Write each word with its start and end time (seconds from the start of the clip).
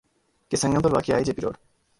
کے 0.51 0.57
سنگم 0.57 0.81
پر 0.81 0.93
واقع 0.93 1.11
آئی 1.11 1.23
جے 1.23 1.33
پی 1.33 1.41
روڈ 1.41 1.57